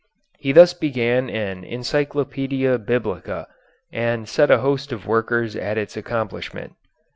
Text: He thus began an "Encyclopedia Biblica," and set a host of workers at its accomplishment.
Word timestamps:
He 0.39 0.51
thus 0.51 0.73
began 0.73 1.29
an 1.29 1.63
"Encyclopedia 1.63 2.79
Biblica," 2.79 3.45
and 3.93 4.27
set 4.27 4.49
a 4.49 4.57
host 4.57 4.91
of 4.91 5.05
workers 5.05 5.55
at 5.55 5.77
its 5.77 5.95
accomplishment. 5.95 6.73